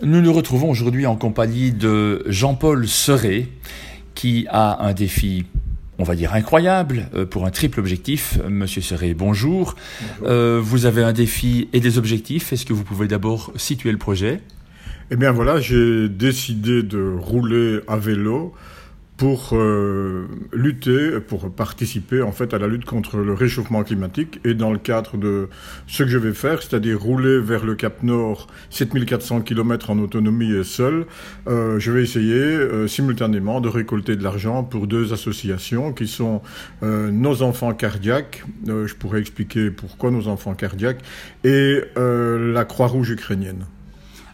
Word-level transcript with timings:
Nous 0.00 0.20
nous 0.20 0.32
retrouvons 0.32 0.70
aujourd'hui 0.70 1.06
en 1.06 1.16
compagnie 1.16 1.72
de 1.72 2.22
Jean-Paul 2.26 2.86
Serré, 2.86 3.48
qui 4.14 4.46
a 4.48 4.86
un 4.86 4.92
défi, 4.92 5.44
on 5.98 6.04
va 6.04 6.14
dire, 6.14 6.34
incroyable 6.34 7.08
euh, 7.14 7.26
pour 7.26 7.46
un 7.46 7.50
triple 7.50 7.80
objectif. 7.80 8.38
Monsieur 8.48 8.80
Serré, 8.80 9.12
bonjour. 9.12 9.74
Euh, 10.22 10.60
vous 10.62 10.86
avez 10.86 11.02
un 11.02 11.12
défi 11.12 11.68
et 11.72 11.80
des 11.80 11.98
objectifs. 11.98 12.52
Est-ce 12.52 12.64
que 12.64 12.72
vous 12.72 12.84
pouvez 12.84 13.08
d'abord 13.08 13.52
situer 13.56 13.90
le 13.90 13.98
projet? 13.98 14.40
Eh 15.10 15.16
bien 15.16 15.32
voilà, 15.32 15.58
j'ai 15.58 16.08
décidé 16.08 16.84
de 16.84 17.16
rouler 17.18 17.80
à 17.88 17.96
vélo 17.96 18.54
pour 19.18 19.50
euh, 19.52 20.28
lutter, 20.52 21.18
pour 21.18 21.50
participer 21.50 22.22
en 22.22 22.30
fait 22.30 22.54
à 22.54 22.58
la 22.58 22.68
lutte 22.68 22.84
contre 22.84 23.16
le 23.16 23.34
réchauffement 23.34 23.82
climatique 23.82 24.38
et 24.44 24.54
dans 24.54 24.70
le 24.70 24.78
cadre 24.78 25.16
de 25.16 25.48
ce 25.88 26.04
que 26.04 26.08
je 26.08 26.18
vais 26.18 26.32
faire, 26.32 26.62
c'est-à-dire 26.62 27.00
rouler 27.00 27.40
vers 27.40 27.64
le 27.64 27.74
Cap 27.74 28.04
Nord 28.04 28.46
7400 28.70 29.40
km 29.40 29.90
en 29.90 29.98
autonomie 29.98 30.52
et 30.52 30.62
seul, 30.62 31.04
euh, 31.48 31.80
je 31.80 31.90
vais 31.90 32.02
essayer 32.04 32.32
euh, 32.32 32.86
simultanément 32.86 33.60
de 33.60 33.68
récolter 33.68 34.14
de 34.14 34.22
l'argent 34.22 34.62
pour 34.62 34.86
deux 34.86 35.12
associations 35.12 35.92
qui 35.92 36.06
sont 36.06 36.40
Nos 36.82 37.42
enfants 37.42 37.74
cardiaques, 37.74 38.44
je 38.66 38.94
pourrais 38.94 39.20
expliquer 39.20 39.70
pourquoi 39.70 40.12
nos 40.12 40.28
enfants 40.28 40.54
cardiaques, 40.54 41.00
et 41.42 41.80
la 41.96 42.64
Croix-Rouge 42.64 43.10
ukrainienne. 43.10 43.66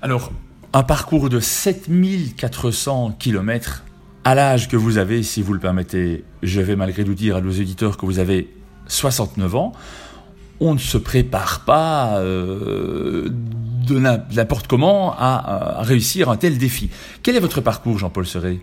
Alors, 0.02 0.32
un 0.74 0.82
parcours 0.82 1.30
de 1.30 1.40
7400 1.40 3.16
km 3.18 3.84
à 4.24 4.34
l'âge 4.34 4.68
que 4.68 4.76
vous 4.76 4.98
avez, 4.98 5.22
si 5.22 5.42
vous 5.42 5.52
le 5.52 5.58
permettez, 5.58 6.24
je 6.42 6.60
vais 6.60 6.76
malgré 6.76 7.04
tout 7.04 7.14
dire 7.14 7.36
à 7.36 7.40
nos 7.40 7.50
éditeurs 7.50 7.96
que 7.96 8.06
vous 8.06 8.18
avez 8.18 8.48
69 8.86 9.54
ans, 9.54 9.72
on 10.60 10.74
ne 10.74 10.78
se 10.78 10.98
prépare 10.98 11.64
pas 11.64 12.18
euh, 12.18 13.28
de 13.86 13.98
n'importe 13.98 14.66
comment 14.66 15.14
à, 15.16 15.82
réussir 15.82 16.30
un 16.30 16.36
tel 16.36 16.58
défi. 16.58 16.90
Quel 17.22 17.36
est 17.36 17.40
votre 17.40 17.60
parcours, 17.60 17.98
Jean-Paul 17.98 18.26
Serré? 18.26 18.60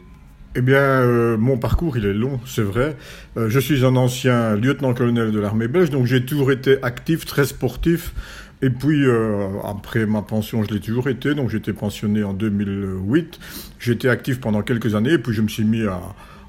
Eh 0.56 0.62
bien, 0.62 0.80
euh, 0.80 1.38
mon 1.38 1.58
parcours, 1.58 1.98
il 1.98 2.06
est 2.06 2.14
long, 2.14 2.40
c'est 2.46 2.64
vrai. 2.64 2.98
Euh, 3.38 3.50
je 3.50 3.60
suis 3.60 3.86
un 3.86 3.96
ancien 3.96 4.56
lieutenant-colonel 4.56 5.32
de 5.32 5.40
l'armée 5.40 5.68
belge, 5.68 5.92
donc 5.92 6.08
j'ai 6.08 6.26
toujours 6.26 6.52
été 6.52 6.78
actif, 6.84 7.26
très 7.26 7.46
sportif. 7.46 8.14
Et 8.62 8.70
puis, 8.70 9.06
euh, 9.06 9.48
après 9.64 10.06
ma 10.06 10.22
pension, 10.22 10.64
je 10.64 10.74
l'ai 10.74 10.80
toujours 10.80 11.08
été. 11.10 11.34
Donc, 11.34 11.50
j'étais 11.50 11.74
pensionné 11.74 12.24
en 12.24 12.34
2008. 12.34 13.40
J'étais 13.80 14.10
actif 14.10 14.40
pendant 14.40 14.62
quelques 14.62 14.94
années. 14.96 15.14
Et 15.14 15.18
puis, 15.18 15.34
je 15.34 15.42
me 15.42 15.48
suis 15.48 15.64
mis 15.64 15.86
à, 15.86 16.00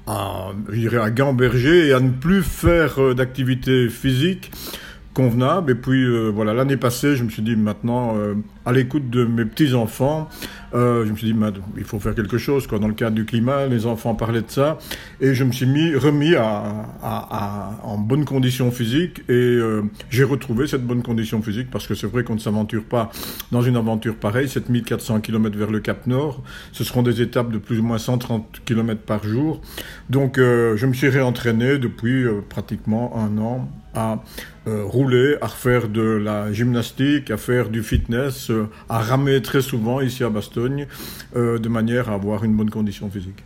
à, 0.07 0.51
à 1.01 1.11
gamberger 1.11 1.87
et 1.87 1.93
à 1.93 1.99
ne 1.99 2.11
plus 2.11 2.43
faire 2.43 3.01
euh, 3.01 3.13
d'activité 3.15 3.89
physique 3.89 4.51
convenable. 5.13 5.71
Et 5.71 5.75
puis 5.75 6.03
euh, 6.03 6.29
voilà, 6.33 6.53
l'année 6.53 6.77
passée, 6.77 7.15
je 7.15 7.23
me 7.23 7.29
suis 7.29 7.43
dit 7.43 7.55
maintenant, 7.55 8.17
à 8.65 8.71
l'écoute 8.71 9.11
de 9.11 9.25
mes 9.25 9.45
petits 9.45 9.75
enfants, 9.75 10.27
euh, 10.73 11.05
je 11.05 11.11
me 11.11 11.17
suis 11.17 11.31
dit 11.31 11.39
il 11.77 11.83
faut 11.83 11.99
faire 11.99 12.15
quelque 12.15 12.37
chose. 12.37 12.67
Quoi. 12.67 12.79
Dans 12.79 12.87
le 12.87 12.93
cadre 12.93 13.15
du 13.15 13.25
climat, 13.25 13.67
les 13.67 13.85
enfants 13.85 14.15
parlaient 14.15 14.41
de 14.41 14.49
ça, 14.49 14.77
et 15.21 15.33
je 15.33 15.43
me 15.43 15.51
suis 15.51 15.65
mis 15.65 15.95
remis 15.95 16.35
à, 16.35 16.63
à, 17.01 17.79
en 17.83 17.97
bonne 17.97 18.25
condition 18.25 18.71
physique, 18.71 19.21
et 19.29 19.59
j'ai 20.09 20.23
retrouvé 20.23 20.67
cette 20.67 20.85
bonne 20.85 21.03
condition 21.03 21.41
physique 21.41 21.69
parce 21.71 21.87
que 21.87 21.95
c'est 21.95 22.07
vrai 22.07 22.23
qu'on 22.23 22.35
ne 22.35 22.39
s'aventure 22.39 22.83
pas 22.83 23.11
dans 23.51 23.61
une 23.61 23.75
aventure 23.75 24.15
pareille, 24.15 24.47
7400 24.47 25.21
km 25.21 25.57
vers 25.57 25.71
le 25.71 25.79
Cap 25.79 26.07
Nord. 26.07 26.41
Ce 26.71 26.83
seront 26.83 27.03
des 27.03 27.21
étapes 27.21 27.51
de 27.51 27.57
plus 27.57 27.79
ou 27.79 27.83
moins 27.83 27.97
130 27.97 28.61
km 28.65 29.01
par 29.01 29.23
jour. 29.23 29.61
Donc 30.09 30.37
je 30.37 30.85
me 30.85 30.93
suis 30.93 31.09
réentraîné 31.09 31.77
depuis 31.77 32.25
pratiquement 32.49 33.17
un 33.17 33.37
an 33.37 33.69
à 33.95 34.23
euh, 34.65 34.83
rouler, 34.85 35.35
à 35.41 35.47
refaire 35.47 35.89
de 35.89 36.01
la 36.01 36.53
gymnastique, 36.53 37.31
à 37.31 37.37
faire 37.37 37.67
du 37.67 37.83
fitness, 37.83 38.49
euh, 38.49 38.69
à 38.87 38.99
ramer 38.99 39.41
très 39.41 39.61
souvent 39.61 39.99
ici 39.99 40.23
à 40.23 40.29
Bastogne, 40.29 40.87
euh, 41.35 41.59
de 41.59 41.67
manière 41.67 42.09
à 42.09 42.13
avoir 42.13 42.45
une 42.45 42.55
bonne 42.55 42.69
condition 42.69 43.09
physique. 43.09 43.43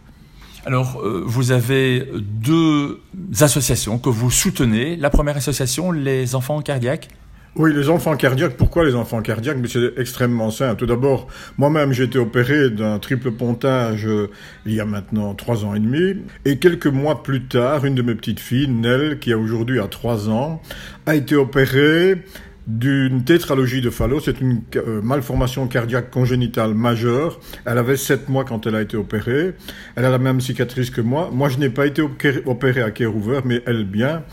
Alors, 0.65 1.01
vous 1.25 1.51
avez 1.51 2.07
deux 2.21 2.99
associations 3.39 3.99
que 3.99 4.09
vous 4.09 4.29
soutenez. 4.29 4.97
La 4.97 5.09
première 5.09 5.37
association, 5.37 5.93
les 5.93 6.35
enfants 6.35 6.61
cardiaques 6.61 7.07
oui, 7.57 7.73
les 7.73 7.89
enfants 7.89 8.15
cardiaques. 8.15 8.55
Pourquoi 8.55 8.85
les 8.85 8.93
enfants 8.93 9.21
cardiaques? 9.21 9.57
Mais 9.59 9.67
c'est 9.67 9.93
extrêmement 9.97 10.51
simple. 10.51 10.77
Tout 10.77 10.85
d'abord, 10.85 11.27
moi-même, 11.57 11.91
j'ai 11.91 12.03
été 12.03 12.19
opéré 12.19 12.69
d'un 12.69 12.99
triple 12.99 13.31
pontage 13.31 14.05
euh, 14.05 14.29
il 14.65 14.73
y 14.73 14.79
a 14.79 14.85
maintenant 14.85 15.33
trois 15.33 15.65
ans 15.65 15.73
et 15.73 15.79
demi. 15.79 16.21
Et 16.45 16.57
quelques 16.59 16.87
mois 16.87 17.23
plus 17.23 17.45
tard, 17.45 17.85
une 17.85 17.95
de 17.95 18.03
mes 18.03 18.13
petites 18.15 18.39
filles, 18.39 18.67
Nell, 18.67 19.17
qui 19.19 19.33
a 19.33 19.37
aujourd'hui 19.37 19.79
à 19.79 19.87
trois 19.87 20.29
ans, 20.29 20.61
a 21.07 21.15
été 21.15 21.35
opérée 21.35 22.23
d'une 22.67 23.23
tétralogie 23.23 23.81
de 23.81 23.89
Fallot. 23.89 24.19
C'est 24.19 24.41
une 24.41 24.61
euh, 24.75 25.01
malformation 25.01 25.67
cardiaque 25.67 26.11
congénitale 26.11 26.73
majeure. 26.73 27.39
Elle 27.65 27.77
avait 27.77 27.95
sept 27.95 28.29
mois 28.29 28.43
quand 28.43 28.67
elle 28.67 28.75
a 28.75 28.81
été 28.81 28.97
opérée. 28.97 29.53
Elle 29.95 30.05
a 30.05 30.09
la 30.09 30.19
même 30.19 30.41
cicatrice 30.41 30.89
que 30.89 31.01
moi. 31.01 31.29
Moi, 31.33 31.49
je 31.49 31.57
n'ai 31.57 31.69
pas 31.69 31.87
été 31.87 32.03
opéré 32.45 32.81
à 32.81 32.91
cœur 32.91 33.15
ouvert, 33.15 33.41
mais 33.45 33.63
elle 33.65 33.85
bien. 33.85 34.23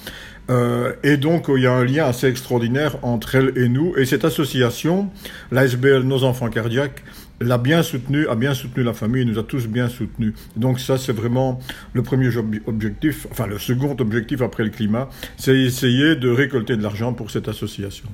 Euh, 0.50 0.92
et 1.02 1.16
donc, 1.16 1.46
il 1.48 1.62
y 1.62 1.66
a 1.66 1.72
un 1.72 1.84
lien 1.84 2.06
assez 2.06 2.26
extraordinaire 2.26 2.96
entre 3.02 3.34
elle 3.34 3.56
et 3.56 3.68
nous. 3.68 3.96
Et 3.96 4.04
cette 4.04 4.24
association, 4.24 5.10
l'ASBL 5.50 6.02
Nos 6.02 6.24
Enfants 6.24 6.48
Cardiaques, 6.48 7.02
l'a 7.40 7.58
bien 7.58 7.82
soutenu, 7.82 8.28
a 8.28 8.34
bien 8.34 8.54
soutenu 8.54 8.82
la 8.82 8.92
famille, 8.92 9.24
nous 9.24 9.38
a 9.38 9.42
tous 9.42 9.66
bien 9.66 9.88
soutenus. 9.88 10.34
Donc 10.56 10.80
ça, 10.80 10.98
c'est 10.98 11.12
vraiment 11.12 11.60
le 11.92 12.02
premier 12.02 12.30
objectif, 12.66 13.26
enfin 13.30 13.46
le 13.46 13.58
second 13.58 13.96
objectif 13.98 14.40
après 14.42 14.64
le 14.64 14.70
climat, 14.70 15.08
c'est 15.36 15.58
essayer 15.58 16.16
de 16.16 16.28
récolter 16.28 16.76
de 16.76 16.82
l'argent 16.82 17.12
pour 17.12 17.30
cette 17.30 17.48
association. 17.48 18.08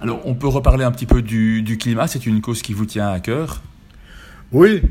Alors, 0.00 0.22
on 0.24 0.34
peut 0.34 0.48
reparler 0.48 0.84
un 0.84 0.92
petit 0.92 1.06
peu 1.06 1.22
du, 1.22 1.62
du 1.62 1.76
climat, 1.76 2.06
c'est 2.06 2.24
une 2.24 2.40
cause 2.40 2.62
qui 2.62 2.72
vous 2.72 2.86
tient 2.86 3.08
à 3.08 3.20
cœur? 3.20 3.62
Oui, 4.52 4.82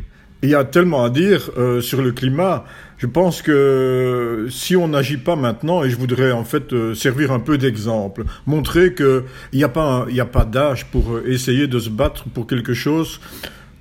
il 0.44 0.50
y 0.50 0.56
a 0.56 0.64
tellement 0.64 1.03
à 1.03 1.09
dire 1.09 1.50
euh, 1.58 1.81
sur 1.81 2.02
le 2.02 2.12
climat. 2.12 2.66
Je 2.98 3.08
pense 3.08 3.42
que 3.42 4.48
si 4.50 4.75
on 4.75 4.88
n'agit 4.88 5.18
pas 5.18 5.36
maintenant, 5.36 5.84
et 5.84 5.90
je 5.90 5.98
voudrais 5.98 6.31
en 6.31 6.44
fait 6.44 6.74
euh, 6.74 6.94
servir 6.94 7.31
un 7.31 7.40
peu 7.40 7.58
d'exemple, 7.58 8.24
montrer 8.46 8.94
qu'il 8.94 9.24
n'y 9.53 9.64
a 9.64 9.70
pas, 9.70 10.08
a 10.08 10.25
pas 10.25 10.46
d'âge 10.46 10.86
pour 10.86 11.16
euh, 11.16 11.24
essayer 11.28 11.68
de 11.68 11.80
se 11.80 11.90
battre 11.90 12.25
pour 12.30 12.48
quelque 12.48 12.74
chose 12.74 13.20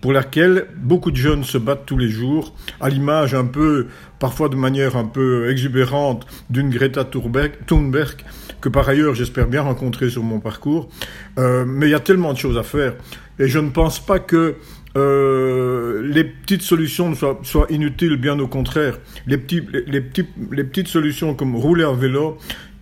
pour 0.03 0.13
laquelle 0.13 0.67
beaucoup 0.77 1.11
de 1.11 1.17
jeunes 1.17 1.43
se 1.43 1.59
battent 1.59 1.87
tous 1.87 1.97
les 1.97 2.11
jours, 2.11 2.55
à 2.81 2.91
l'image 2.91 3.35
un 3.35 3.47
peu, 3.47 3.87
parfois 4.21 4.49
de 4.49 4.55
manière 4.55 4.95
un 4.95 5.07
peu 5.07 5.51
exubérante, 5.51 6.27
d'une 6.49 6.71
Greta 6.71 7.03
Thunberg, 7.03 8.15
que 8.61 8.69
par 8.69 8.89
ailleurs 8.89 9.15
j'espère 9.15 9.49
bien 9.49 9.63
rencontrer 9.63 10.09
sur 10.11 10.23
mon 10.23 10.39
parcours. 10.39 10.91
mais 11.39 11.87
il 11.87 11.91
y 11.91 11.95
a 11.95 11.99
tellement 11.99 12.35
de 12.35 12.39
choses 12.39 12.59
à 12.59 12.63
faire, 12.63 12.95
et 13.41 13.49
je 13.49 13.59
ne 13.59 13.71
pense 13.71 13.99
pas 13.99 14.21
que 14.21 14.57
euh, 14.97 16.03
les 16.03 16.25
petites 16.25 16.63
solutions 16.63 17.15
soient, 17.15 17.39
soient, 17.43 17.67
inutiles, 17.71 18.17
bien 18.17 18.39
au 18.39 18.49
contraire. 18.49 18.99
Les, 19.27 19.37
petites 19.37 20.89
solutions 20.89 21.35
comme 21.35 21.55
rouler 21.55 21.85
en 21.85 21.95
vélo, 21.95 22.39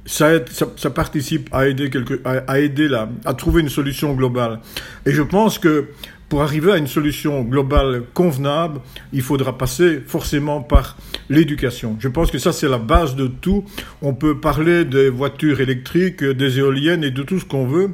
ça, 0.06 0.38
participe 0.94 1.48
à 1.52 1.66
aider, 1.66 1.90
à, 2.24 2.44
à 2.46 2.56
à 3.24 3.34
trouver 3.34 3.62
une 3.62 3.68
solution 3.68 4.14
globale. 4.14 4.60
Et 5.06 5.12
je 5.12 5.22
pense 5.22 5.58
que 5.58 5.88
pour 6.28 6.42
arriver 6.42 6.72
à 6.72 6.78
une 6.78 6.86
solution 6.86 7.42
globale 7.42 8.02
convenable, 8.12 8.80
il 9.12 9.22
faudra 9.22 9.56
passer 9.56 10.00
forcément 10.06 10.62
par 10.62 10.96
l'éducation. 11.28 11.96
Je 12.00 12.08
pense 12.08 12.30
que 12.30 12.38
ça, 12.38 12.52
c'est 12.52 12.68
la 12.68 12.78
base 12.78 13.14
de 13.14 13.26
tout. 13.26 13.64
On 14.02 14.14
peut 14.14 14.38
parler 14.38 14.84
des 14.84 15.10
voitures 15.10 15.60
électriques, 15.60 16.24
des 16.24 16.58
éoliennes 16.58 17.04
et 17.04 17.10
de 17.10 17.22
tout 17.22 17.38
ce 17.38 17.44
qu'on 17.44 17.66
veut 17.66 17.90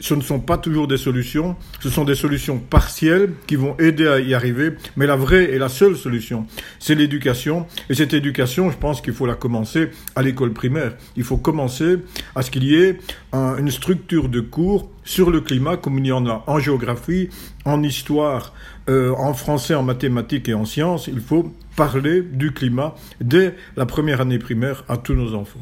ce 0.00 0.14
ne 0.14 0.22
sont 0.22 0.40
pas 0.40 0.58
toujours 0.58 0.88
des 0.88 0.96
solutions, 0.96 1.56
ce 1.80 1.90
sont 1.90 2.04
des 2.04 2.14
solutions 2.14 2.58
partielles 2.58 3.32
qui 3.46 3.56
vont 3.56 3.76
aider 3.78 4.06
à 4.06 4.18
y 4.18 4.34
arriver, 4.34 4.72
mais 4.96 5.06
la 5.06 5.16
vraie 5.16 5.52
et 5.52 5.58
la 5.58 5.68
seule 5.68 5.96
solution, 5.96 6.46
c'est 6.78 6.94
l'éducation. 6.94 7.66
Et 7.88 7.94
cette 7.94 8.14
éducation, 8.14 8.70
je 8.70 8.76
pense 8.76 9.00
qu'il 9.00 9.12
faut 9.12 9.26
la 9.26 9.34
commencer 9.34 9.90
à 10.16 10.22
l'école 10.22 10.52
primaire. 10.52 10.94
Il 11.16 11.24
faut 11.24 11.36
commencer 11.36 11.98
à 12.34 12.42
ce 12.42 12.50
qu'il 12.50 12.64
y 12.64 12.74
ait 12.74 12.98
une 13.32 13.70
structure 13.70 14.28
de 14.28 14.40
cours 14.40 14.90
sur 15.04 15.30
le 15.30 15.40
climat, 15.40 15.76
comme 15.76 15.98
il 15.98 16.06
y 16.06 16.12
en 16.12 16.26
a 16.26 16.44
en 16.46 16.58
géographie, 16.58 17.28
en 17.64 17.82
histoire, 17.82 18.54
euh, 18.88 19.12
en 19.12 19.34
français, 19.34 19.74
en 19.74 19.82
mathématiques 19.82 20.48
et 20.48 20.54
en 20.54 20.64
sciences. 20.64 21.06
Il 21.08 21.20
faut 21.20 21.54
parler 21.76 22.22
du 22.22 22.52
climat 22.52 22.94
dès 23.20 23.54
la 23.76 23.86
première 23.86 24.20
année 24.20 24.38
primaire 24.38 24.84
à 24.88 24.96
tous 24.96 25.14
nos 25.14 25.34
enfants. 25.34 25.60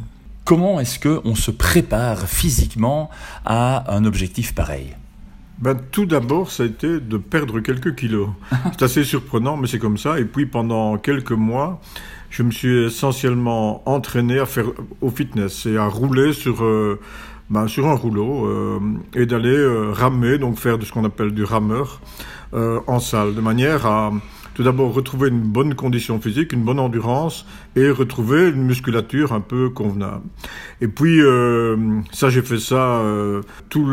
Comment 0.48 0.80
est-ce 0.80 0.98
qu'on 0.98 1.34
se 1.34 1.50
prépare 1.50 2.26
physiquement 2.26 3.10
à 3.44 3.94
un 3.94 4.06
objectif 4.06 4.54
pareil? 4.54 4.96
Ben, 5.58 5.76
tout 5.92 6.06
d'abord, 6.06 6.50
ça 6.50 6.62
a 6.62 6.66
été 6.66 7.00
de 7.00 7.18
perdre 7.18 7.60
quelques 7.60 7.94
kilos. 7.94 8.30
C'est 8.72 8.82
assez 8.82 9.04
surprenant, 9.04 9.58
mais 9.58 9.66
c'est 9.66 9.78
comme 9.78 9.98
ça. 9.98 10.18
Et 10.18 10.24
puis, 10.24 10.46
pendant 10.46 10.96
quelques 10.96 11.32
mois, 11.32 11.82
je 12.30 12.42
me 12.42 12.50
suis 12.50 12.86
essentiellement 12.86 13.82
entraîné 13.86 14.38
à 14.38 14.46
faire 14.46 14.64
au 15.02 15.10
fitness 15.10 15.66
et 15.66 15.76
à 15.76 15.86
rouler 15.86 16.32
sur, 16.32 16.64
euh, 16.64 16.98
ben, 17.50 17.68
sur 17.68 17.86
un 17.86 17.94
rouleau 17.94 18.46
euh, 18.46 18.80
et 19.12 19.26
d'aller 19.26 19.50
euh, 19.50 19.92
ramer, 19.92 20.38
donc 20.38 20.58
faire 20.58 20.78
de 20.78 20.86
ce 20.86 20.92
qu'on 20.92 21.04
appelle 21.04 21.32
du 21.32 21.44
rameur 21.44 22.00
en 22.54 23.00
salle, 23.00 23.34
de 23.34 23.42
manière 23.42 23.84
à 23.84 24.10
tout 24.58 24.64
d'abord 24.64 24.92
retrouver 24.92 25.28
une 25.28 25.38
bonne 25.38 25.76
condition 25.76 26.20
physique, 26.20 26.52
une 26.52 26.64
bonne 26.64 26.80
endurance 26.80 27.46
et 27.76 27.90
retrouver 27.90 28.48
une 28.48 28.64
musculature 28.64 29.32
un 29.32 29.40
peu 29.40 29.70
convenable. 29.70 30.24
Et 30.80 30.88
puis 30.88 31.20
euh, 31.20 31.76
ça, 32.10 32.28
j'ai 32.28 32.42
fait 32.42 32.58
ça 32.58 32.98
euh, 32.98 33.42
tout 33.68 33.88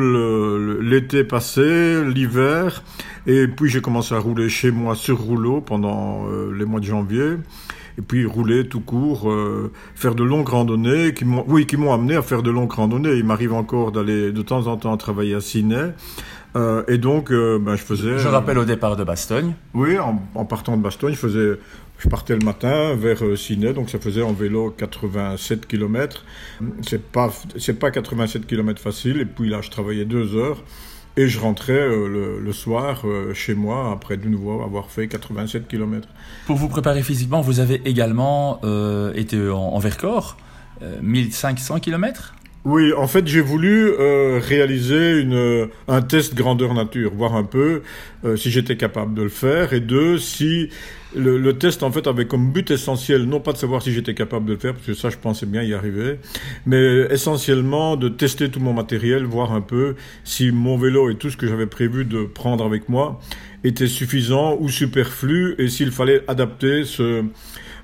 l'été 0.81 1.23
passé, 1.23 2.03
l'hiver, 2.03 2.81
et 3.27 3.47
puis 3.47 3.69
j'ai 3.69 3.79
commencé 3.79 4.15
à 4.15 4.17
rouler 4.17 4.49
chez 4.49 4.71
moi 4.71 4.95
sur 4.95 5.19
rouleau 5.19 5.61
pendant 5.61 6.25
euh, 6.31 6.51
les 6.57 6.65
mois 6.65 6.79
de 6.79 6.85
janvier 6.85 7.33
et 7.97 8.01
puis 8.01 8.25
rouler 8.25 8.67
tout 8.67 8.81
court, 8.81 9.29
euh, 9.29 9.71
faire 9.95 10.15
de 10.15 10.23
longues 10.23 10.49
randonnées, 10.49 11.13
qui 11.13 11.25
m'ont, 11.25 11.45
oui, 11.47 11.65
qui 11.65 11.77
m'ont 11.77 11.93
amené 11.93 12.15
à 12.15 12.21
faire 12.21 12.43
de 12.43 12.51
longues 12.51 12.71
randonnées. 12.71 13.13
Il 13.13 13.25
m'arrive 13.25 13.53
encore 13.53 13.91
d'aller 13.91 14.31
de 14.31 14.41
temps 14.41 14.67
en 14.67 14.77
temps 14.77 14.95
travailler 14.97 15.35
à 15.35 15.41
Ciné. 15.41 15.91
Euh, 16.55 16.83
et 16.87 16.97
donc, 16.97 17.31
euh, 17.31 17.59
ben, 17.59 17.75
je 17.75 17.83
faisais. 17.83 18.17
Je 18.17 18.27
rappelle 18.27 18.57
au 18.57 18.65
départ 18.65 18.95
de 18.95 19.03
Bastogne. 19.03 19.53
Oui, 19.73 19.97
en, 19.97 20.21
en, 20.35 20.45
partant 20.45 20.77
de 20.77 20.81
Bastogne, 20.81 21.13
je 21.13 21.19
faisais. 21.19 21.59
Je 21.97 22.09
partais 22.09 22.35
le 22.35 22.43
matin 22.43 22.93
vers 22.95 23.23
Ciné, 23.37 23.71
donc 23.71 23.89
ça 23.89 23.99
faisait 23.99 24.21
en 24.21 24.33
vélo 24.33 24.69
87 24.77 25.65
km. 25.65 26.25
C'est 26.81 27.01
pas, 27.01 27.31
c'est 27.57 27.79
pas 27.79 27.89
87 27.89 28.45
km 28.45 28.81
facile. 28.81 29.21
Et 29.21 29.25
puis 29.25 29.49
là, 29.49 29.61
je 29.61 29.69
travaillais 29.69 30.03
deux 30.03 30.35
heures. 30.35 30.61
Et 31.17 31.29
je 31.29 31.39
rentrais 31.39 31.73
euh, 31.73 32.39
le, 32.41 32.53
soir 32.53 33.03
euh, 33.05 33.33
chez 33.33 33.55
moi 33.55 33.91
après 33.91 34.17
de 34.17 34.27
nouveau 34.27 34.61
avoir 34.61 34.89
fait 34.89 35.07
87 35.07 35.67
km. 35.67 36.07
Pour 36.45 36.57
vous 36.57 36.67
préparer 36.67 37.03
physiquement, 37.03 37.41
vous 37.41 37.61
avez 37.61 37.81
également 37.85 38.59
euh, 38.63 39.13
été 39.13 39.49
en, 39.49 39.57
en 39.57 39.79
Vercors, 39.79 40.37
1500 41.01 41.79
km 41.79 42.34
oui, 42.65 42.93
en 42.93 43.07
fait, 43.07 43.27
j'ai 43.27 43.41
voulu 43.41 43.91
euh, 43.91 44.39
réaliser 44.43 45.19
une, 45.19 45.69
un 45.87 46.01
test 46.01 46.33
grandeur 46.33 46.73
nature, 46.73 47.13
voir 47.13 47.35
un 47.35 47.43
peu 47.43 47.83
euh, 48.25 48.35
si 48.37 48.49
j'étais 48.49 48.75
capable 48.75 49.13
de 49.13 49.21
le 49.21 49.29
faire, 49.29 49.73
et 49.73 49.79
deux, 49.79 50.17
si 50.17 50.69
le, 51.15 51.37
le, 51.37 51.57
test 51.59 51.83
en 51.83 51.91
fait 51.91 52.07
avait 52.07 52.25
comme 52.25 52.51
but 52.51 52.71
essentiel, 52.71 53.25
non 53.25 53.39
pas 53.39 53.53
de 53.53 53.57
savoir 53.57 53.83
si 53.83 53.93
j'étais 53.93 54.15
capable 54.15 54.47
de 54.47 54.53
le 54.53 54.59
faire, 54.59 54.73
parce 54.73 54.87
que 54.87 54.95
ça, 54.95 55.11
je 55.11 55.17
pensais 55.17 55.45
bien 55.45 55.61
y 55.61 55.75
arriver, 55.75 56.17
mais 56.65 57.05
essentiellement 57.11 57.97
de 57.97 58.09
tester 58.09 58.49
tout 58.49 58.59
mon 58.59 58.73
matériel, 58.73 59.25
voir 59.25 59.53
un 59.53 59.61
peu 59.61 59.93
si 60.23 60.51
mon 60.51 60.75
vélo 60.75 61.11
et 61.11 61.15
tout 61.15 61.29
ce 61.29 61.37
que 61.37 61.45
j'avais 61.45 61.67
prévu 61.67 62.03
de 62.03 62.23
prendre 62.23 62.65
avec 62.65 62.89
moi 62.89 63.19
était 63.63 63.87
suffisant 63.87 64.57
ou 64.59 64.69
superflu, 64.69 65.53
et 65.59 65.67
s'il 65.67 65.91
fallait 65.91 66.23
adapter 66.27 66.83
ce 66.83 67.25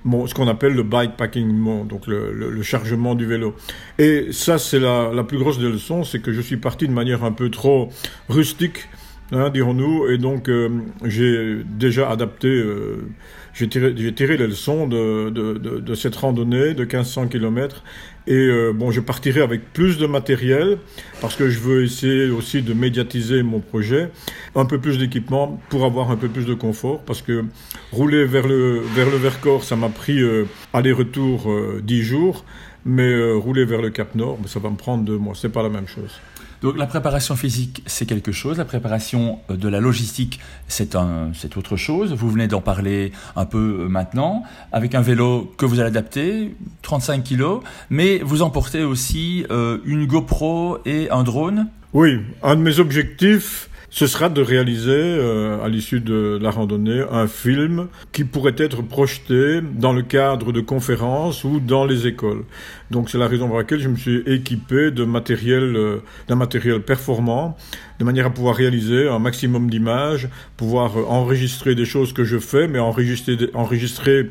ce 0.03 0.33
qu'on 0.33 0.47
appelle 0.47 0.73
le 0.73 0.83
bikepacking, 0.83 1.87
donc 1.87 2.07
le, 2.07 2.33
le, 2.33 2.49
le, 2.49 2.63
chargement 2.63 3.15
du 3.15 3.25
vélo. 3.25 3.55
Et 3.99 4.27
ça, 4.31 4.57
c'est 4.57 4.79
la, 4.79 5.23
plus 5.23 5.37
grosse 5.37 5.59
des 5.59 5.69
leçons, 5.69 6.03
c'est 6.03 6.19
que 6.19 6.31
je 6.31 6.41
suis 6.41 6.57
parti 6.57 6.87
de 6.87 6.93
manière 6.93 7.23
un 7.23 7.31
peu 7.31 7.49
trop 7.49 7.89
rustique, 8.29 8.87
hein, 9.31 9.49
dirons-nous, 9.49 10.07
et 10.09 10.17
donc 10.17 10.49
euh, 10.49 10.69
j'ai 11.03 11.63
déjà 11.65 12.09
adapté, 12.09 12.47
euh, 12.47 13.07
j'ai 13.53 13.67
tiré, 13.67 13.93
tiré, 14.13 14.37
les 14.37 14.47
leçons 14.47 14.87
de, 14.87 15.29
de, 15.29 15.53
de, 15.53 15.79
de, 15.79 15.95
cette 15.95 16.15
randonnée 16.15 16.73
de 16.73 16.83
1500 16.83 17.27
km 17.27 17.83
et 18.27 18.33
euh, 18.35 18.71
bon, 18.71 18.91
je 18.91 19.01
partirai 19.01 19.41
avec 19.41 19.73
plus 19.73 19.97
de 19.97 20.05
matériel 20.05 20.77
parce 21.21 21.35
que 21.35 21.49
je 21.49 21.59
veux 21.59 21.83
essayer 21.83 22.29
aussi 22.29 22.61
de 22.61 22.73
médiatiser 22.73 23.41
mon 23.41 23.59
projet, 23.59 24.09
un 24.55 24.65
peu 24.65 24.79
plus 24.79 24.99
d'équipement 24.99 25.59
pour 25.69 25.85
avoir 25.85 26.11
un 26.11 26.17
peu 26.17 26.27
plus 26.27 26.45
de 26.45 26.53
confort 26.53 27.01
parce 27.01 27.23
que 27.23 27.43
rouler 27.91 28.25
vers 28.25 28.47
le 28.47 28.79
vers 28.95 29.09
le 29.09 29.17
Vercors, 29.17 29.63
ça 29.63 29.75
m'a 29.75 29.89
pris 29.89 30.21
euh, 30.21 30.45
aller-retour 30.71 31.51
euh, 31.51 31.81
10 31.83 32.03
jours, 32.03 32.45
mais 32.85 33.11
euh, 33.11 33.33
rouler 33.33 33.65
vers 33.65 33.81
le 33.81 33.89
Cap 33.89 34.13
Nord, 34.13 34.37
ça 34.45 34.59
va 34.59 34.69
me 34.69 34.77
prendre 34.77 35.03
deux 35.03 35.17
mois. 35.17 35.33
C'est 35.35 35.51
pas 35.51 35.63
la 35.63 35.69
même 35.69 35.87
chose. 35.87 36.19
Donc 36.61 36.77
la 36.77 36.85
préparation 36.85 37.35
physique, 37.35 37.81
c'est 37.87 38.05
quelque 38.05 38.31
chose. 38.31 38.59
La 38.59 38.65
préparation 38.65 39.39
euh, 39.49 39.55
de 39.57 39.67
la 39.67 39.79
logistique, 39.79 40.39
c'est 40.67 40.95
autre 40.95 41.75
chose. 41.75 42.13
Vous 42.13 42.29
venez 42.29 42.47
d'en 42.47 42.61
parler 42.61 43.11
un 43.35 43.45
peu 43.45 43.79
euh, 43.81 43.87
maintenant. 43.87 44.43
Avec 44.71 44.93
un 44.93 45.01
vélo 45.01 45.51
que 45.57 45.65
vous 45.65 45.79
allez 45.79 45.87
adapter, 45.87 46.55
35 46.83 47.23
kilos, 47.23 47.63
mais 47.89 48.19
vous 48.19 48.43
emportez 48.43 48.83
aussi 48.83 49.43
euh, 49.49 49.79
une 49.85 50.05
GoPro 50.05 50.77
et 50.85 51.09
un 51.09 51.23
drone. 51.23 51.67
Oui, 51.93 52.19
un 52.43 52.55
de 52.55 52.61
mes 52.61 52.79
objectifs, 52.79 53.70
ce 53.93 54.07
sera 54.07 54.29
de 54.29 54.41
réaliser, 54.41 54.89
euh, 54.89 55.61
à 55.61 55.67
l'issue 55.67 55.99
de 55.99 56.39
la 56.41 56.49
randonnée, 56.49 57.03
un 57.11 57.27
film 57.27 57.89
qui 58.13 58.23
pourrait 58.23 58.55
être 58.57 58.81
projeté 58.81 59.59
dans 59.61 59.91
le 59.91 60.01
cadre 60.01 60.53
de 60.53 60.61
conférences 60.61 61.43
ou 61.43 61.59
dans 61.59 61.83
les 61.83 62.07
écoles. 62.07 62.45
Donc 62.89 63.09
c'est 63.09 63.17
la 63.17 63.27
raison 63.27 63.49
pour 63.49 63.57
laquelle 63.57 63.81
je 63.81 63.89
me 63.89 63.97
suis 63.97 64.23
équipé 64.25 64.91
de 64.91 65.03
matériel, 65.03 65.75
euh, 65.75 65.97
d'un 66.29 66.35
matériel 66.35 66.81
performant, 66.81 67.57
de 67.99 68.05
manière 68.05 68.27
à 68.27 68.29
pouvoir 68.29 68.55
réaliser 68.55 69.09
un 69.09 69.19
maximum 69.19 69.69
d'images, 69.69 70.29
pouvoir 70.55 70.97
euh, 70.97 71.03
enregistrer 71.09 71.75
des 71.75 71.85
choses 71.85 72.13
que 72.13 72.23
je 72.23 72.39
fais, 72.39 72.69
mais 72.69 72.79
enregistrer, 72.79 73.37
enregistrer 73.53 74.29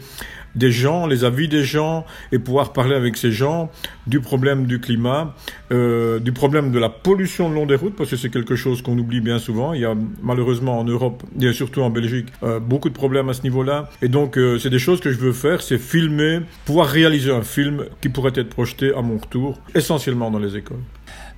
des 0.54 0.70
gens, 0.72 1.06
les 1.06 1.24
avis 1.24 1.48
des 1.48 1.64
gens, 1.64 2.04
et 2.32 2.38
pouvoir 2.38 2.72
parler 2.72 2.94
avec 2.94 3.16
ces 3.16 3.32
gens 3.32 3.70
du 4.06 4.20
problème 4.20 4.66
du 4.66 4.80
climat, 4.80 5.34
euh, 5.72 6.18
du 6.18 6.32
problème 6.32 6.72
de 6.72 6.78
la 6.78 6.88
pollution 6.88 7.48
le 7.48 7.54
long 7.54 7.66
des 7.66 7.76
routes, 7.76 7.96
parce 7.96 8.10
que 8.10 8.16
c'est 8.16 8.30
quelque 8.30 8.56
chose 8.56 8.82
qu'on 8.82 8.98
oublie 8.98 9.20
bien 9.20 9.38
souvent. 9.38 9.72
Il 9.72 9.80
y 9.80 9.84
a 9.84 9.94
malheureusement 10.22 10.78
en 10.78 10.84
Europe, 10.84 11.22
et 11.40 11.52
surtout 11.52 11.82
en 11.82 11.90
Belgique, 11.90 12.28
euh, 12.42 12.58
beaucoup 12.60 12.88
de 12.88 12.94
problèmes 12.94 13.28
à 13.28 13.34
ce 13.34 13.42
niveau-là. 13.42 13.88
Et 14.02 14.08
donc, 14.08 14.36
euh, 14.36 14.58
c'est 14.58 14.70
des 14.70 14.78
choses 14.78 15.00
que 15.00 15.12
je 15.12 15.18
veux 15.18 15.32
faire, 15.32 15.62
c'est 15.62 15.78
filmer, 15.78 16.40
pouvoir 16.64 16.88
réaliser 16.88 17.32
un 17.32 17.42
film 17.42 17.84
qui 18.00 18.08
pourrait 18.08 18.32
être 18.34 18.48
projeté 18.48 18.92
à 18.94 19.02
mon 19.02 19.18
retour, 19.18 19.58
essentiellement 19.74 20.30
dans 20.30 20.38
les 20.38 20.56
écoles. 20.56 20.82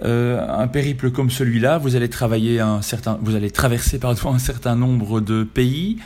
Un 0.05 0.67
périple 0.67 1.13
comme 1.13 1.31
celui-là, 1.31 1.79
vous 1.79 1.95
allez 1.95 2.09
travailler 2.09 2.59
un 2.59 2.83
certain, 2.83 3.21
vous 3.23 3.37
allez 3.37 3.53
traverser 3.53 4.01
pardon 4.01 4.33
un 4.33 4.39
certain 4.41 4.75
nombre 4.75 5.21
de 5.21 5.45
pays, 5.45 5.99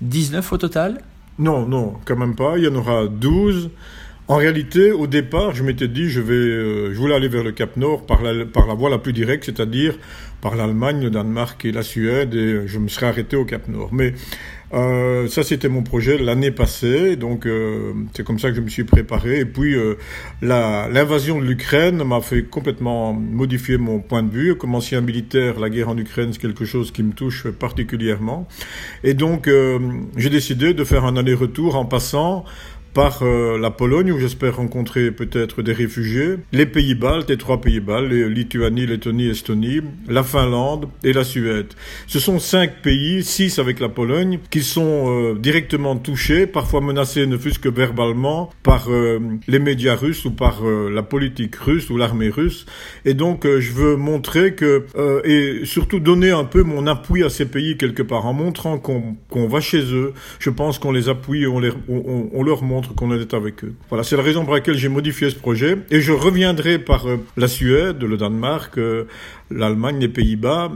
19 0.00 0.50
au 0.50 0.56
total? 0.56 1.02
Non, 1.38 1.66
non, 1.66 1.94
quand 2.04 2.16
même 2.16 2.34
pas. 2.34 2.58
Il 2.58 2.64
y 2.64 2.68
en 2.68 2.74
aura 2.74 3.06
12. 3.06 3.70
En 4.26 4.36
réalité, 4.36 4.90
au 4.90 5.06
départ, 5.06 5.54
je 5.54 5.62
m'étais 5.62 5.88
dit, 5.88 6.08
je 6.08 6.20
vais, 6.20 6.34
euh, 6.34 6.94
je 6.94 6.98
voulais 6.98 7.14
aller 7.14 7.28
vers 7.28 7.44
le 7.44 7.52
Cap 7.52 7.76
Nord 7.76 8.06
par 8.06 8.22
la, 8.22 8.46
par 8.46 8.66
la 8.66 8.72
voie 8.72 8.88
la 8.88 8.98
plus 8.98 9.12
directe, 9.12 9.44
c'est-à-dire 9.44 9.98
par 10.40 10.56
l'Allemagne, 10.56 11.02
le 11.02 11.10
Danemark 11.10 11.62
et 11.64 11.72
la 11.72 11.82
Suède, 11.82 12.34
et 12.34 12.66
je 12.66 12.78
me 12.78 12.88
serais 12.88 13.06
arrêté 13.06 13.36
au 13.36 13.44
Cap 13.44 13.68
Nord. 13.68 13.90
Mais 13.92 14.14
euh, 14.72 15.28
ça, 15.28 15.42
c'était 15.42 15.68
mon 15.68 15.82
projet 15.82 16.18
l'année 16.18 16.50
passée, 16.50 17.16
donc 17.16 17.46
euh, 17.46 17.92
c'est 18.14 18.24
comme 18.24 18.38
ça 18.38 18.50
que 18.50 18.56
je 18.56 18.60
me 18.60 18.68
suis 18.68 18.84
préparé. 18.84 19.40
Et 19.40 19.44
puis, 19.44 19.74
euh, 19.74 19.96
l'invasion 20.42 21.38
de 21.38 21.44
l'Ukraine 21.44 22.02
m'a 22.02 22.20
fait 22.20 22.44
complètement 22.44 23.12
modifier 23.12 23.78
mon 23.78 24.00
point 24.00 24.22
de 24.22 24.30
vue. 24.30 24.56
Comme 24.56 24.74
ancien 24.74 25.00
militaire, 25.00 25.60
la 25.60 25.70
guerre 25.70 25.90
en 25.90 25.98
Ukraine, 25.98 26.32
c'est 26.32 26.40
quelque 26.40 26.64
chose 26.64 26.90
qui 26.90 27.02
me 27.02 27.12
touche 27.12 27.48
particulièrement. 27.48 28.48
Et 29.02 29.14
donc, 29.14 29.48
euh, 29.48 29.78
j'ai 30.16 30.30
décidé 30.30 30.74
de 30.74 30.84
faire 30.84 31.04
un 31.04 31.16
aller-retour 31.16 31.76
en 31.76 31.84
passant 31.84 32.44
par 32.94 33.22
euh, 33.22 33.58
la 33.58 33.70
Pologne, 33.70 34.12
où 34.12 34.18
j'espère 34.18 34.56
rencontrer 34.56 35.10
peut-être 35.10 35.62
des 35.62 35.72
réfugiés, 35.72 36.36
les 36.52 36.64
pays 36.64 36.94
baltes, 36.94 37.28
les 37.28 37.36
trois 37.36 37.60
pays 37.60 37.80
baltes, 37.80 38.08
les 38.08 38.28
Lituanie, 38.28 38.86
Lettonie, 38.86 39.28
Estonie, 39.28 39.80
la 40.08 40.22
Finlande 40.22 40.88
et 41.02 41.12
la 41.12 41.24
Suède. 41.24 41.66
Ce 42.06 42.20
sont 42.20 42.38
cinq 42.38 42.82
pays, 42.82 43.24
six 43.24 43.58
avec 43.58 43.80
la 43.80 43.88
Pologne, 43.88 44.38
qui 44.50 44.62
sont 44.62 45.06
euh, 45.08 45.34
directement 45.34 45.96
touchés, 45.96 46.46
parfois 46.46 46.80
menacés 46.80 47.26
ne 47.26 47.36
fût-ce 47.36 47.58
que 47.58 47.68
verbalement, 47.68 48.50
par 48.62 48.88
euh, 48.88 49.18
les 49.48 49.58
médias 49.58 49.96
russes 49.96 50.24
ou 50.24 50.30
par 50.30 50.60
euh, 50.64 50.88
la 50.88 51.02
politique 51.02 51.56
russe 51.56 51.90
ou 51.90 51.96
l'armée 51.96 52.28
russe. 52.28 52.64
Et 53.04 53.14
donc 53.14 53.44
euh, 53.44 53.60
je 53.60 53.72
veux 53.72 53.96
montrer 53.96 54.54
que, 54.54 54.86
euh, 54.96 55.20
et 55.24 55.64
surtout 55.64 55.98
donner 55.98 56.30
un 56.30 56.44
peu 56.44 56.62
mon 56.62 56.86
appui 56.86 57.24
à 57.24 57.28
ces 57.28 57.46
pays 57.46 57.76
quelque 57.76 58.02
part, 58.02 58.26
en 58.26 58.32
montrant 58.32 58.78
qu'on 58.78 59.16
qu 59.32 59.48
va 59.48 59.60
chez 59.60 59.82
eux, 59.92 60.12
je 60.38 60.50
pense 60.50 60.78
qu'on 60.78 60.92
les 60.92 61.08
appuie 61.08 61.46
on, 61.46 61.58
les, 61.58 61.70
on, 61.88 62.30
on 62.32 62.42
leur 62.44 62.62
montre 62.62 62.83
qu'on 62.94 63.12
est 63.18 63.34
avec 63.34 63.64
eux. 63.64 63.74
Voilà, 63.88 64.04
c'est 64.04 64.16
la 64.16 64.22
raison 64.22 64.44
pour 64.44 64.54
laquelle 64.54 64.76
j'ai 64.76 64.88
modifié 64.88 65.30
ce 65.30 65.36
projet 65.36 65.78
et 65.90 66.00
je 66.00 66.12
reviendrai 66.12 66.78
par 66.78 67.08
euh, 67.08 67.16
la 67.36 67.48
Suède, 67.48 68.02
le 68.02 68.16
Danemark, 68.16 68.78
euh, 68.78 69.04
l'Allemagne, 69.50 69.98
les 69.98 70.08
Pays-Bas, 70.08 70.72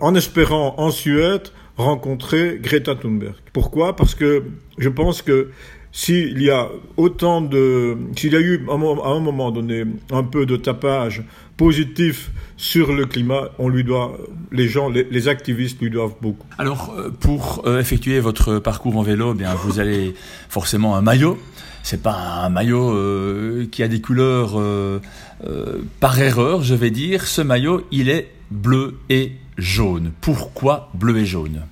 en 0.00 0.14
espérant 0.14 0.74
en 0.78 0.90
Suède 0.90 1.48
rencontrer 1.76 2.58
Greta 2.60 2.94
Thunberg. 2.94 3.34
Pourquoi? 3.52 3.94
Parce 3.94 4.14
que 4.14 4.42
je 4.78 4.88
pense 4.88 5.22
que 5.22 5.50
s'il 5.92 6.40
y 6.42 6.50
a 6.50 6.68
autant 6.96 7.40
de, 7.40 7.96
s'il 8.16 8.32
y 8.32 8.36
a 8.36 8.40
eu 8.40 8.64
à 8.68 8.74
un 8.74 9.20
moment 9.20 9.50
donné 9.50 9.84
un 10.10 10.22
peu 10.22 10.46
de 10.46 10.56
tapage 10.56 11.24
positif 11.56 12.30
sur 12.56 12.92
le 12.92 13.06
climat, 13.06 13.50
on 13.58 13.68
lui 13.68 13.84
doit, 13.84 14.16
les 14.52 14.68
gens, 14.68 14.88
les, 14.88 15.28
activistes 15.28 15.80
lui 15.80 15.90
doivent 15.90 16.14
beaucoup. 16.20 16.46
Alors, 16.58 16.94
pour 17.20 17.62
euh, 17.66 17.80
effectuer 17.80 18.20
votre 18.20 18.58
parcours 18.58 18.96
en 18.96 19.02
vélo, 19.02 19.32
eh 19.34 19.38
bien, 19.38 19.54
vous 19.54 19.80
allez 19.80 20.14
forcément 20.48 20.96
un 20.96 21.02
maillot. 21.02 21.38
C'est 21.82 22.02
pas 22.02 22.44
un 22.44 22.50
maillot 22.50 22.90
euh, 22.90 23.66
qui 23.70 23.82
a 23.82 23.88
des 23.88 24.02
couleurs 24.02 24.60
euh, 24.60 25.00
euh, 25.46 25.78
par 26.00 26.20
erreur, 26.20 26.62
je 26.62 26.74
vais 26.74 26.90
dire. 26.90 27.26
Ce 27.26 27.40
maillot, 27.40 27.86
il 27.90 28.10
est 28.10 28.30
bleu 28.50 28.98
et 29.08 29.32
jaune. 29.56 30.12
Pourquoi 30.20 30.90
bleu 30.92 31.16
et 31.16 31.24
jaune? 31.24 31.62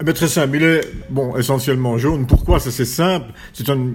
Eh 0.00 0.04
ben, 0.04 0.12
Très 0.12 0.28
simple. 0.28 0.56
Il 0.56 0.62
est 0.62 0.80
bon, 1.10 1.36
essentiellement 1.36 1.98
jaune. 1.98 2.26
Pourquoi? 2.26 2.60
Ça, 2.60 2.70
c'est 2.70 2.84
simple. 2.84 3.32
C'est 3.52 3.68
un, 3.68 3.92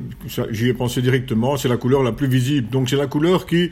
J'y 0.51 0.69
ai 0.69 0.73
pensé 0.73 1.01
directement. 1.01 1.57
C'est 1.57 1.69
la 1.69 1.77
couleur 1.77 2.03
la 2.03 2.11
plus 2.11 2.27
visible. 2.27 2.69
Donc, 2.69 2.89
c'est 2.89 2.95
la 2.95 3.07
couleur 3.07 3.45
qui, 3.45 3.71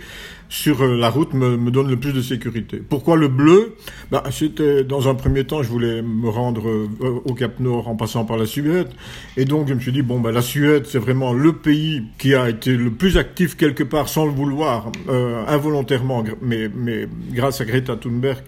sur 0.52 0.82
euh, 0.82 0.98
la 0.98 1.10
route, 1.10 1.34
me, 1.34 1.56
me, 1.56 1.72
donne 1.72 1.90
le 1.90 1.98
plus 1.98 2.12
de 2.12 2.22
sécurité. 2.22 2.82
Pourquoi 2.88 3.16
le 3.16 3.30
bleu? 3.30 3.76
Bah, 4.12 4.22
C'était 4.32 4.84
dans 4.84 5.08
un 5.08 5.16
premier 5.16 5.46
temps, 5.46 5.64
je 5.64 5.70
voulais 5.70 6.02
me 6.02 6.28
rendre 6.28 6.68
euh, 6.68 7.22
au 7.26 7.34
Cap 7.34 7.60
Nord 7.62 7.88
en 7.88 7.96
passant 7.96 8.26
par 8.26 8.38
la 8.38 8.46
Suède. 8.46 8.90
Et 9.38 9.46
donc, 9.46 9.70
je 9.70 9.74
me 9.74 9.80
suis 9.80 9.94
dit, 9.94 10.02
bon, 10.02 10.20
bah, 10.20 10.34
la 10.34 10.42
Suède, 10.42 10.86
c'est 10.86 11.00
vraiment 11.00 11.32
le 11.32 11.54
pays 11.54 12.04
qui 12.18 12.36
a 12.36 12.50
été 12.50 12.76
le 12.76 12.92
plus 12.92 13.18
actif 13.18 13.56
quelque 13.56 13.84
part, 13.84 14.10
sans 14.10 14.26
le 14.26 14.32
vouloir, 14.32 14.92
euh, 15.08 15.42
involontairement, 15.48 16.24
mais, 16.42 16.70
mais 16.76 17.08
grâce 17.32 17.62
à 17.62 17.66
Greta 17.66 17.96
Thunberg, 17.96 18.40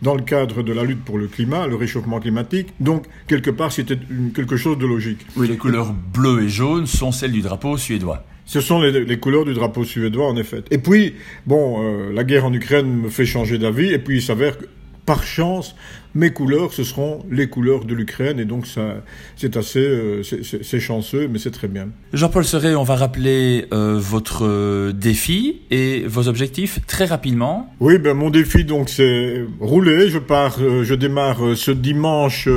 dans 0.00 0.14
le 0.14 0.22
cadre 0.22 0.62
de 0.62 0.72
la 0.72 0.82
lutte 0.82 1.04
pour 1.04 1.18
le 1.18 1.26
climat, 1.26 1.66
le 1.66 1.76
réchauffement 1.76 2.20
climatique. 2.20 2.68
Donc, 2.80 3.04
quelque 3.30 3.50
part, 3.50 3.70
c'était 3.70 3.96
quelque 4.34 4.56
chose 4.56 4.76
de 4.76 4.86
logique. 4.86 5.24
Oui, 5.36 5.46
les 5.46 5.56
couleurs 5.56 5.92
bleues 5.92 6.42
et 6.42 6.48
jaunes 6.48 6.86
sont 6.86 7.12
celles 7.12 7.30
du 7.30 7.42
drapeau 7.42 7.76
suédois. 7.76 8.24
Ce 8.44 8.60
sont 8.60 8.80
les, 8.80 9.04
les, 9.04 9.18
couleurs 9.20 9.44
du 9.44 9.54
drapeau 9.54 9.84
suédois, 9.84 10.26
en 10.26 10.36
effet. 10.36 10.64
Et 10.72 10.78
puis, 10.78 11.14
bon, 11.46 11.80
euh, 11.80 12.12
la 12.12 12.24
guerre 12.24 12.44
en 12.44 12.52
Ukraine 12.52 13.02
me 13.02 13.08
fait 13.08 13.24
changer 13.24 13.58
d'avis, 13.58 13.92
et 13.92 13.98
puis 13.98 14.16
il 14.16 14.22
s'avère 14.22 14.58
que, 14.58 14.64
par 15.06 15.22
chance, 15.22 15.76
mes 16.14 16.32
couleurs, 16.32 16.72
ce 16.72 16.84
seront 16.84 17.24
les 17.30 17.48
couleurs 17.48 17.84
de 17.84 17.94
l'Ukraine, 17.94 18.40
et 18.40 18.44
donc 18.44 18.66
ça, 18.66 19.02
c'est 19.36 19.56
assez, 19.56 19.80
euh, 19.80 20.22
c'est 20.22 20.80
chanceux, 20.80 21.28
mais 21.28 21.38
c'est 21.38 21.50
très 21.50 21.68
bien. 21.68 21.88
Jean-Paul 22.12 22.44
Serret, 22.44 22.74
on 22.74 22.82
va 22.82 22.96
rappeler 22.96 23.66
euh, 23.72 23.96
votre 24.00 24.44
euh, 24.44 24.92
défi 24.92 25.62
et 25.70 26.04
vos 26.08 26.26
objectifs 26.26 26.80
très 26.86 27.04
rapidement. 27.04 27.72
Oui, 27.78 27.98
ben 27.98 28.14
mon 28.14 28.30
défi 28.30 28.64
donc 28.64 28.88
c'est 28.88 29.44
rouler. 29.60 30.10
Je 30.10 30.18
pars, 30.18 30.56
euh, 30.60 30.82
je 30.82 30.94
démarre 30.94 31.38
ce 31.54 31.70
dimanche 31.70 32.48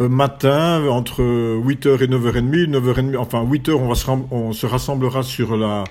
matin 0.00 0.84
entre 0.88 1.22
8h 1.22 2.02
et 2.02 2.08
9h30. 2.08 2.70
9h30, 2.70 3.16
enfin 3.16 3.44
8h, 3.44 3.72
on, 3.72 3.88
va 3.88 3.94
se, 3.94 4.06
on 4.30 4.52
se 4.52 4.66
rassemblera 4.66 5.22
sur 5.22 5.56
la 5.56 5.84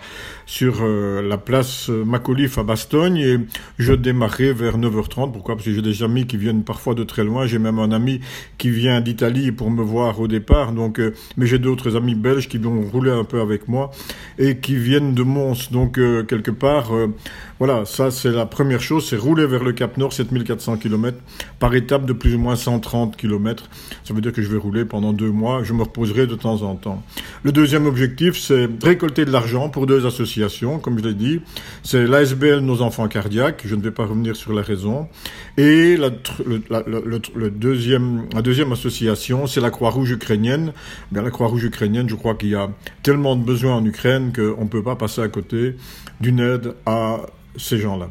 sur 0.46 0.86
la 0.86 1.38
place 1.38 1.88
Macauliffe 1.88 2.58
à 2.58 2.64
Bastogne 2.64 3.18
et 3.18 3.40
je 3.80 3.94
démarrerai 3.94 4.52
vers 4.52 4.78
9h30. 4.78 5.32
Pourquoi? 5.32 5.56
Parce 5.56 5.66
que 5.66 5.74
j'ai 5.74 5.82
des 5.82 6.04
amis 6.04 6.28
qui 6.28 6.36
viennent 6.36 6.64
parfois 6.64 6.83
de 6.94 7.04
très 7.06 7.24
loin. 7.24 7.46
J'ai 7.46 7.60
même 7.60 7.80
un 7.80 7.92
ami 7.94 8.20
qui 8.58 8.70
vient 8.70 9.00
d'Italie 9.00 9.54
pour 9.54 9.72
me 9.72 9.82
voir 9.82 10.20
au 10.20 10.28
départ. 10.28 10.74
Donc, 10.74 11.00
euh, 11.00 11.14
mais 11.38 11.46
j'ai 11.46 11.60
d'autres 11.60 11.96
amis 11.96 12.16
belges 12.16 12.50
qui 12.50 12.58
vont 12.58 12.82
rouler 12.82 13.12
un 13.12 13.24
peu 13.24 13.40
avec 13.40 13.70
moi 13.70 13.92
et 14.38 14.58
qui 14.58 14.76
viennent 14.76 15.14
de 15.14 15.24
Mons. 15.24 15.72
Donc, 15.72 15.98
euh, 15.98 16.24
quelque 16.24 16.52
part, 16.52 16.94
euh, 16.94 17.08
voilà, 17.60 17.86
ça 17.86 18.12
c'est 18.12 18.32
la 18.32 18.46
première 18.46 18.82
chose, 18.82 19.08
c'est 19.08 19.16
rouler 19.16 19.46
vers 19.46 19.64
le 19.64 19.72
Cap 19.72 19.96
Nord, 19.98 20.12
7400 20.12 20.78
km, 20.78 21.18
par 21.60 21.74
étape 21.76 22.06
de 22.06 22.12
plus 22.12 22.36
ou 22.36 22.40
moins 22.40 22.58
130 22.58 23.16
km. 23.16 23.70
Ça 24.04 24.14
veut 24.14 24.22
dire 24.22 24.34
que 24.34 24.42
je 24.42 24.50
vais 24.50 24.58
rouler 24.58 24.84
pendant 24.84 25.14
deux 25.14 25.32
mois, 25.32 25.64
je 25.64 25.72
me 25.72 25.84
reposerai 25.84 26.28
de 26.28 26.36
temps 26.36 26.62
en 26.64 26.76
temps. 26.76 27.02
Le 27.44 27.52
deuxième 27.52 27.86
objectif, 27.86 28.38
c'est 28.38 28.68
récolter 28.84 29.24
de 29.26 29.32
l'argent 29.32 29.70
pour 29.70 29.86
deux 29.86 30.06
associations, 30.06 30.80
comme 30.80 31.00
je 31.00 31.04
l'ai 31.04 31.14
dit. 31.14 31.42
C'est 31.84 32.06
l'ASBL 32.06 32.60
Nos 32.60 32.82
Enfants 32.82 33.08
Cardiaques, 33.08 33.62
je 33.66 33.76
ne 33.76 33.82
vais 33.82 33.92
pas 33.92 34.06
revenir 34.06 34.36
sur 34.36 34.54
la 34.54 34.62
raison. 34.62 35.08
Et 35.58 35.96
la, 35.98 36.10
le, 36.46 36.62
la, 36.74 37.50
deuxième 37.50 38.72
association, 38.72 39.48
c'est 39.48 39.62
la 39.62 39.70
Croix-Rouge 39.70 40.12
ukrainienne. 40.12 40.74
Bien, 41.12 41.22
la 41.22 41.32
Croix-Rouge 41.32 41.66
ukrainienne, 41.66 42.10
je 42.10 42.16
crois 42.16 42.36
qu'il 42.36 42.50
y 42.50 42.56
a 42.56 42.70
tellement 43.04 43.36
de 43.36 43.44
besoins 43.44 43.76
en 43.76 43.86
Ukraine 43.86 44.32
qu'on 44.34 44.64
ne 44.64 44.70
peut 44.70 44.84
pas 44.84 44.96
passer 44.96 45.22
à 45.22 45.28
côté 45.28 45.76
d'une 46.20 46.40
aide 46.40 46.74
à 46.86 47.22
ces 47.58 47.78
gens-là. 47.78 48.10